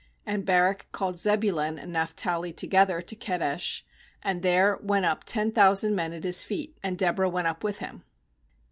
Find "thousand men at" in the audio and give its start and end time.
5.51-6.23